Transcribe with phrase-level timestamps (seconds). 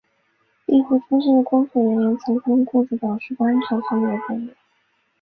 [0.65, 4.51] 庇护中心的工作人员曾向雇主表示过安全方面的担忧。